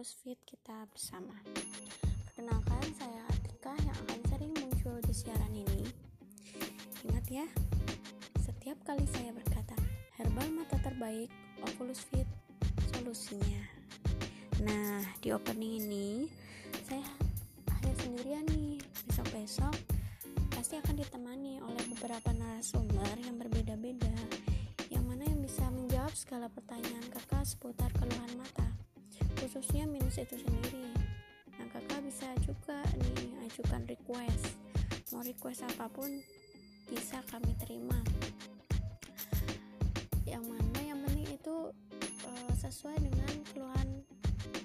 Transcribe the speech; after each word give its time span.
Oculus 0.00 0.16
Fit 0.24 0.40
kita 0.48 0.88
bersama. 0.88 1.36
Perkenalkan, 2.24 2.80
saya 2.96 3.20
Atika 3.36 3.76
yang 3.84 3.92
akan 4.00 4.20
sering 4.32 4.52
muncul 4.56 4.96
di 5.04 5.12
siaran 5.12 5.52
ini. 5.52 5.84
Ingat 7.04 7.28
ya, 7.28 7.44
setiap 8.40 8.80
kali 8.88 9.04
saya 9.12 9.28
berkata, 9.36 9.76
herbal 10.16 10.56
mata 10.56 10.80
terbaik, 10.80 11.28
Oculus 11.68 12.00
Fit, 12.08 12.24
solusinya. 12.96 13.60
Nah, 14.64 15.04
di 15.20 15.36
opening 15.36 15.84
ini, 15.84 16.32
saya 16.88 17.04
hanya 17.68 17.92
sendirian 18.00 18.48
nih. 18.56 18.80
Besok-besok, 19.04 19.76
pasti 20.56 20.80
akan 20.80 20.96
ditemani 20.96 21.60
oleh 21.60 21.84
beberapa 21.92 22.32
narasumber 22.32 23.20
yang 23.20 23.36
berbeda-beda 23.36 23.99
khususnya 29.60 29.84
minus 29.92 30.16
itu 30.16 30.40
sendiri. 30.40 30.88
Nah 31.60 31.68
kakak 31.68 32.00
bisa 32.08 32.32
juga 32.40 32.80
nih 32.96 33.44
ajukan 33.44 33.84
request. 33.92 34.56
Mau 35.12 35.20
request 35.20 35.68
apa 35.68 35.84
pun 35.92 36.08
bisa 36.88 37.20
kami 37.28 37.52
terima. 37.60 38.00
Yang 40.24 40.48
mana 40.48 40.80
yang 40.80 41.04
penting 41.04 41.28
itu 41.28 41.76
uh, 42.24 42.52
sesuai 42.56 43.04
dengan 43.04 43.32
keluhan 43.52 44.00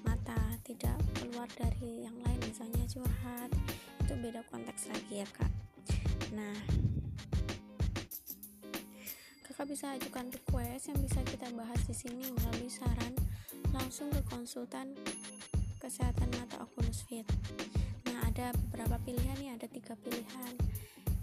mata 0.00 0.40
tidak 0.64 0.96
keluar 1.20 1.44
dari 1.60 2.08
yang 2.08 2.16
lain 2.24 2.40
misalnya 2.48 2.88
curhat 2.88 3.52
itu 4.00 4.16
beda 4.16 4.40
konteks 4.48 4.88
lagi 4.88 5.20
ya 5.20 5.28
kak. 5.28 5.52
Nah 6.32 6.56
kakak 9.44 9.68
bisa 9.68 9.92
ajukan 9.92 10.32
request 10.32 10.88
yang 10.88 10.98
bisa 11.04 11.20
kita 11.28 11.52
bahas 11.52 11.84
di 11.84 11.92
sini 11.92 12.32
melalui 12.32 12.72
saran 12.72 13.25
langsung 13.76 14.08
ke 14.08 14.20
konsultan 14.32 14.96
kesehatan 15.76 16.32
mata 16.40 16.64
Oculus 16.64 17.04
Fit. 17.04 17.28
Nah, 18.08 18.24
ada 18.24 18.50
beberapa 18.66 18.96
pilihan 19.04 19.36
nih, 19.36 19.52
ada 19.52 19.68
tiga 19.68 19.92
pilihan. 20.00 20.52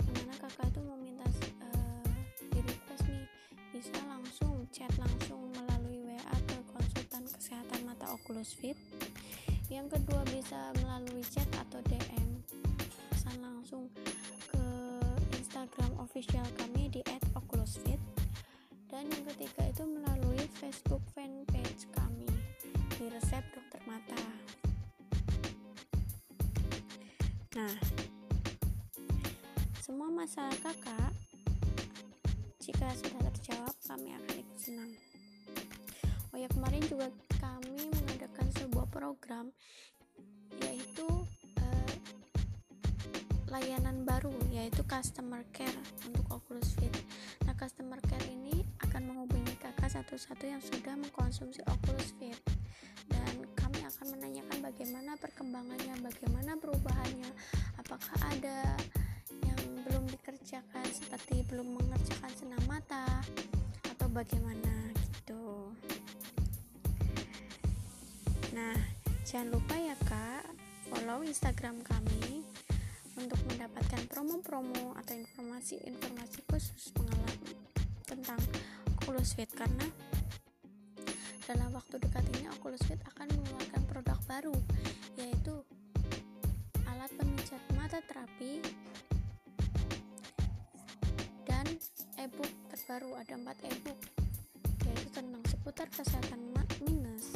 Yang 0.05 0.13
mana 0.21 0.35
kakak 0.37 0.69
tuh 0.69 0.85
meminta 0.85 1.25
uh, 1.65 2.05
di 2.53 2.59
request 2.61 3.09
nih 3.09 3.25
bisa 3.73 3.97
langsung 4.05 4.69
chat 4.69 4.93
langsung 5.01 5.49
melalui 5.57 6.05
WA 6.05 6.37
ke 6.45 6.57
konsultan 6.69 7.25
kesehatan 7.25 7.79
mata 7.89 8.05
Oculus 8.13 8.53
Fit. 8.53 8.77
Yang 9.73 9.97
kedua 9.97 10.21
bisa 10.29 10.69
melalui 10.85 11.25
chat 11.25 11.49
atau 11.57 11.81
DM 11.89 12.29
pesan 13.09 13.41
langsung 13.41 13.89
ke 14.53 14.65
Instagram 15.41 15.97
official 15.97 16.45
kami 16.61 16.93
di 16.93 17.01
@oculusfit 17.33 17.97
dan 18.93 19.09
yang 19.09 19.25
ketiga 19.33 19.73
itu 19.73 19.83
masalah 30.23 30.55
kakak 30.63 31.11
jika 32.63 32.87
sudah 32.95 33.27
terjawab 33.27 33.75
kami 33.83 34.15
akan 34.15 34.35
ikut 34.39 34.55
senang. 34.55 34.91
Oh 36.31 36.39
ya 36.39 36.47
kemarin 36.47 36.79
juga 36.87 37.11
kami 37.43 37.91
mengadakan 37.91 38.47
sebuah 38.55 38.87
program 38.87 39.51
yaitu 40.63 41.03
uh, 41.59 41.93
layanan 43.51 44.07
baru 44.07 44.31
yaitu 44.47 44.79
customer 44.87 45.43
care 45.51 45.75
untuk 46.07 46.23
Oculus 46.31 46.71
Fit. 46.79 46.95
Nah 47.43 47.51
customer 47.59 47.99
care 48.07 48.23
ini 48.31 48.63
akan 48.79 49.03
menghubungi 49.03 49.59
kakak 49.59 49.91
satu-satu 49.91 50.47
yang 50.47 50.63
sudah 50.63 50.95
mengkonsumsi 51.03 51.59
Oculus 51.67 52.15
Fit. 52.15 52.39
Dan 53.11 53.43
kami 53.59 53.83
akan 53.83 54.15
menanyakan 54.15 54.71
bagaimana 54.71 55.19
perkembangannya, 55.19 55.99
bagaimana 55.99 56.55
perubahannya, 56.55 57.27
apakah 57.75 58.15
ada 58.31 58.72
belum 60.53 60.61
dikerjakan 60.61 60.93
seperti 60.93 61.35
belum 61.49 61.67
mengerjakan 61.81 62.31
senam 62.37 62.61
mata 62.69 63.09
atau 63.89 64.05
bagaimana 64.13 64.93
gitu. 64.93 65.73
Nah, 68.53 68.77
jangan 69.25 69.49
lupa 69.49 69.73
ya 69.73 69.97
Kak, 70.05 70.45
follow 70.93 71.25
Instagram 71.25 71.81
kami 71.81 72.45
untuk 73.17 73.41
mendapatkan 73.49 74.05
promo-promo 74.05 74.93
atau 75.01 75.17
informasi-informasi 75.17 76.45
khusus 76.45 76.93
pengalaman 76.93 77.57
tentang 78.05 78.37
Oculus 79.01 79.33
Fit 79.33 79.49
karena 79.57 79.89
dalam 81.49 81.73
waktu 81.73 81.97
dekat 81.97 82.29
ini 82.37 82.45
Oculus 82.61 82.85
Fit 82.85 83.01
akan 83.09 83.25
mengeluarkan 83.25 83.81
produk 83.89 84.19
baru 84.29 84.57
yaitu 85.17 85.65
alat 86.85 87.09
pemijat 87.17 87.63
mata 87.73 87.97
terapi 88.05 88.61
e-book 92.23 92.47
terbaru 92.71 93.19
ada 93.19 93.35
4 93.35 93.67
e-book 93.67 93.99
yaitu 94.87 95.07
tentang 95.11 95.43
seputar 95.43 95.91
kesehatan 95.91 96.39
minus 96.87 97.35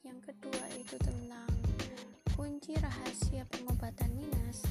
yang 0.00 0.16
kedua 0.24 0.64
itu 0.80 0.96
tentang 1.04 1.52
kunci 2.32 2.80
rahasia 2.80 3.44
pengobatan 3.52 4.08
minus 4.16 4.64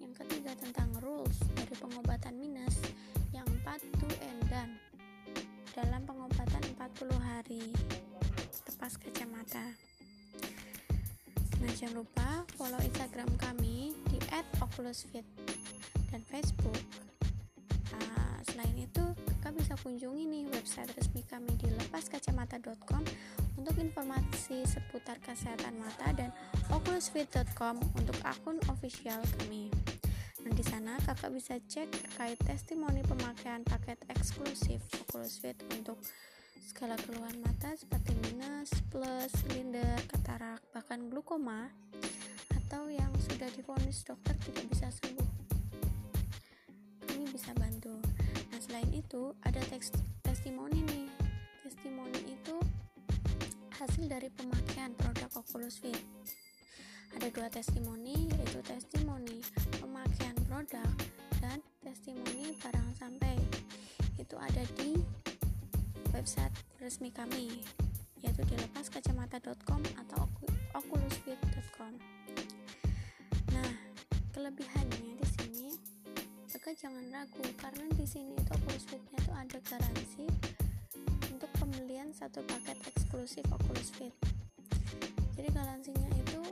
yang 0.00 0.16
ketiga 0.16 0.56
tentang 0.56 0.88
rules 1.04 1.36
dari 1.52 1.76
pengobatan 1.76 2.32
minus 2.40 2.80
yang 3.36 3.44
empat 3.44 3.84
do 4.00 4.08
and 4.24 4.40
done 4.48 4.72
dalam 5.76 6.00
pengobatan 6.08 6.64
40 6.72 7.12
hari 7.20 7.76
tepas 8.64 8.96
kacamata. 8.96 9.68
Nah, 11.60 11.70
jangan 11.76 12.00
lupa 12.08 12.48
follow 12.56 12.80
Instagram 12.80 13.28
kami 13.36 13.92
di 14.08 14.16
@oculusfit 14.64 15.28
dan 16.08 16.24
Facebook. 16.24 17.11
Selain 18.42 18.74
itu, 18.74 19.04
kakak 19.42 19.54
bisa 19.58 19.74
kunjungi 19.78 20.24
nih 20.26 20.44
website 20.50 20.90
resmi 20.98 21.22
kami 21.26 21.54
di 21.58 21.70
lepaskacamata.com 21.78 23.02
untuk 23.54 23.76
informasi 23.78 24.66
seputar 24.66 25.18
kesehatan 25.22 25.78
mata 25.78 26.10
dan 26.14 26.34
oculusfit.com 26.74 27.78
untuk 27.94 28.18
akun 28.26 28.58
official 28.66 29.22
kami. 29.38 29.70
Nah, 30.42 30.52
di 30.58 30.64
sana 30.66 30.98
kakak 31.06 31.30
bisa 31.30 31.54
cek 31.62 31.86
terkait 31.86 32.38
testimoni 32.42 33.06
pemakaian 33.06 33.62
paket 33.62 34.02
eksklusif 34.10 34.82
Oculus 35.06 35.38
Fit 35.38 35.54
untuk 35.70 36.02
segala 36.66 36.98
keluhan 36.98 37.38
mata 37.38 37.70
seperti 37.78 38.10
minus, 38.26 38.74
plus, 38.90 39.30
silinder, 39.38 40.02
katarak, 40.10 40.58
bahkan 40.74 41.06
glukoma 41.06 41.70
atau 42.50 42.90
yang 42.90 43.12
sudah 43.22 43.46
difonis 43.54 44.02
dokter 44.02 44.34
tidak 44.42 44.66
bisa 44.72 44.88
sembuh. 44.90 45.30
Kami 47.06 47.24
bisa 47.30 47.54
bantu. 47.54 48.21
Selain 48.62 48.86
itu 48.94 49.34
ada 49.42 49.58
teks 49.66 49.90
testimoni 50.22 50.86
nih. 50.86 51.10
Testimoni 51.66 52.20
itu 52.30 52.56
hasil 53.74 54.06
dari 54.06 54.30
pemakaian 54.30 54.94
produk 54.94 55.42
Oculus 55.42 55.82
Fit 55.82 55.98
ada 57.12 57.28
dua 57.28 57.50
testimoni 57.50 58.30
yaitu 58.30 58.62
testimoni 58.62 59.42
pemakaian 59.82 60.38
produk 60.46 60.86
dan 61.42 61.58
testimoni 61.82 62.54
barang 62.62 62.88
sampai. 62.94 63.34
Itu 64.14 64.38
ada 64.38 64.62
di 64.78 64.94
website 66.14 66.54
resmi 66.78 67.10
kami 67.10 67.66
yaitu 68.22 68.46
di 68.46 68.54
lepaskacamata.com 68.54 69.82
atau 70.06 70.22
oculusfit.com 70.78 71.92
nah 73.52 73.72
kelebihannya 74.32 75.18
di 75.18 75.26
sini 75.26 75.51
maka 76.52 76.68
jangan 76.76 77.08
ragu 77.08 77.40
karena 77.56 77.88
di 77.96 78.04
sini 78.04 78.36
itu 78.36 78.52
Oculus 78.52 78.84
Fit-nya 78.84 79.16
itu 79.24 79.32
ada 79.32 79.58
garansi 79.72 80.28
untuk 81.32 81.48
pembelian 81.56 82.12
satu 82.12 82.44
paket 82.44 82.76
eksklusif 82.92 83.40
Oculus 83.48 83.88
Fit. 83.96 84.12
Jadi 85.32 85.48
garansinya 85.48 86.12
itu 86.12 86.44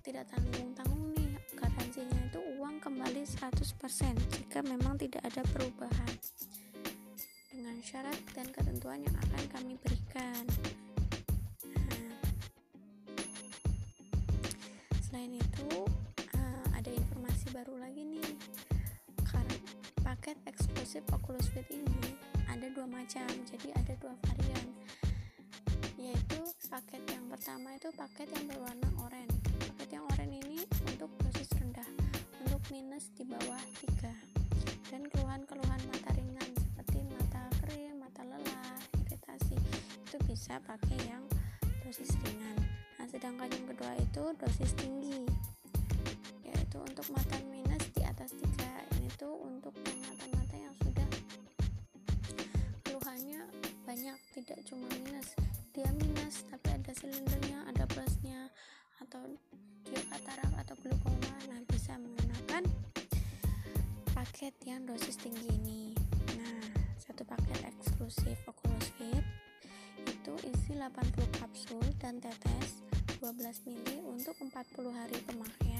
tidak 0.00 0.24
tanggung-tanggung 0.32 1.12
nih. 1.12 1.36
Garansinya 1.52 2.16
itu 2.32 2.40
uang 2.56 2.80
kembali 2.80 3.28
100% 3.28 4.40
jika 4.40 4.64
memang 4.64 4.96
tidak 4.96 5.20
ada 5.20 5.44
perubahan 5.52 6.12
dengan 7.52 7.76
syarat 7.84 8.16
dan 8.32 8.48
ketentuan 8.56 9.04
yang 9.04 9.16
akan 9.20 9.42
kami 9.52 9.76
berikan. 9.84 10.48
Nah, 11.68 12.24
selain 15.04 15.36
itu 15.36 15.68
uh, 16.40 16.66
ada 16.72 16.88
informasi 16.88 17.52
baru 17.52 17.76
lagi 17.76 17.91
paket 20.12 20.36
eksklusif 20.44 21.00
Oculus 21.08 21.48
Fit 21.56 21.64
ini 21.72 22.12
ada 22.44 22.68
dua 22.76 22.84
macam 22.84 23.24
jadi 23.48 23.72
ada 23.72 23.96
dua 23.96 24.12
varian 24.20 24.68
yaitu 25.96 26.36
paket 26.68 27.00
yang 27.08 27.24
pertama 27.32 27.72
itu 27.72 27.88
paket 27.96 28.28
yang 28.28 28.44
berwarna 28.44 28.92
oranye. 29.00 29.40
Paket 29.72 29.88
yang 29.96 30.04
oranye 30.12 30.44
ini 30.44 30.60
untuk 30.84 31.08
dosis 31.16 31.48
rendah 31.56 31.88
untuk 32.44 32.60
minus 32.68 33.08
di 33.16 33.24
bawah 33.24 33.64
3 34.04 34.92
dan 34.92 35.08
keluhan-keluhan 35.08 35.80
mata 35.88 36.10
ringan 36.12 36.48
seperti 36.60 37.08
mata 37.08 37.48
kering, 37.64 37.96
mata 37.96 38.20
lelah, 38.28 38.76
iritasi 39.08 39.56
itu 39.80 40.16
bisa 40.28 40.60
pakai 40.68 41.08
yang 41.08 41.24
dosis 41.88 42.12
ringan. 42.20 42.60
Nah 43.00 43.08
sedangkan 43.08 43.48
yang 43.48 43.64
kedua 43.64 43.96
itu 43.96 44.22
dosis 44.36 44.76
tinggi 44.76 45.24
yaitu 46.44 46.76
untuk 46.84 47.08
mata 47.16 47.40
minus 47.48 47.81
di 48.22 48.30
atas 48.30 48.38
3 48.38 49.02
ini 49.02 49.10
tuh 49.18 49.34
untuk 49.34 49.74
mata-mata 49.82 50.54
yang 50.54 50.70
sudah 50.78 51.10
keluhannya 52.86 53.42
banyak 53.82 54.14
tidak 54.30 54.62
cuma 54.62 54.86
minus. 54.94 55.34
Dia 55.74 55.90
minus 55.98 56.46
tapi 56.46 56.70
ada 56.70 56.94
silindernya 56.94 57.66
ada 57.66 57.82
plusnya 57.90 58.46
atau 59.02 59.26
dia 59.90 59.98
katarak 60.06 60.54
atau 60.54 60.78
glaukoma 60.86 61.34
nah 61.50 61.58
bisa 61.66 61.98
menggunakan 61.98 62.62
paket 64.14 64.54
yang 64.70 64.86
dosis 64.86 65.18
tinggi 65.18 65.42
ini. 65.58 65.90
Nah 66.38 66.62
satu 67.02 67.26
paket 67.26 67.74
eksklusif 67.74 68.38
Oculus 68.46 68.86
Fit 69.02 69.26
itu 70.06 70.34
isi 70.46 70.78
80 70.78 71.42
kapsul 71.42 71.82
dan 71.98 72.22
tetes 72.22 72.86
12 73.18 73.66
mili 73.66 73.98
untuk 74.06 74.38
40 74.38 74.54
hari 74.94 75.18
pemakaian. 75.26 75.71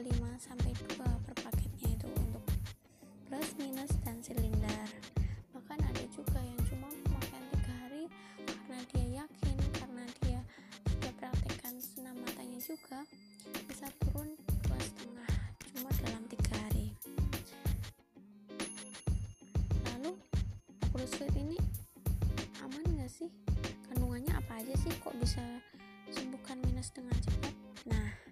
0,25 0.00 0.16
sampai 0.40 0.72
2 0.96 0.96
per 1.28 1.34
paketnya 1.44 1.92
itu 1.92 2.08
untuk 2.24 2.40
plus 3.28 3.52
minus 3.60 3.92
dan 4.00 4.16
silinder. 4.24 4.88
Bahkan 5.52 5.76
ada 5.76 6.04
juga 6.08 6.40
yang 6.40 6.56
cuma 6.72 6.88
pemakaian 7.04 7.44
3 7.52 7.80
hari 7.84 8.04
karena 8.48 8.80
dia 8.96 9.06
yakin 9.20 9.56
karena 9.76 10.04
dia 10.24 10.40
sudah 10.88 11.12
praktekkan 11.20 11.76
senam 11.84 12.16
matanya 12.16 12.56
juga 12.64 13.04
bisa 13.68 13.92
turun 14.00 14.40
dua 14.64 14.80
setengah 14.80 15.32
cuma 15.68 15.90
dalam 16.00 16.24
tiga 16.32 16.54
hari. 16.64 16.96
Lalu 19.84 20.16
Fit 20.96 21.32
ini 21.36 21.60
aman 22.64 22.84
gak 22.96 23.12
sih? 23.12 23.28
Kandungannya 23.84 24.32
apa 24.32 24.64
aja 24.64 24.72
sih 24.80 24.96
kok 24.96 25.12
bisa 25.20 25.44
sembuhkan 26.08 26.56
minus 26.64 26.88
dengan 26.88 27.16
cepat? 27.20 27.52
Nah 27.84 28.29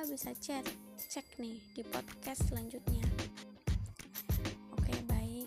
kakak 0.00 0.16
bisa 0.16 0.32
chat 0.40 0.64
cek 1.12 1.28
nih 1.36 1.60
di 1.76 1.84
podcast 1.84 2.48
selanjutnya. 2.48 3.04
Oke 4.72 4.96
baik. 5.04 5.44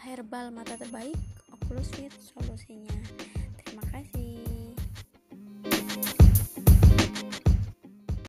Herbal 0.00 0.48
mata 0.56 0.72
terbaik 0.80 1.20
Oculus 1.52 1.92
Fit 1.92 2.08
solusinya 2.16 2.96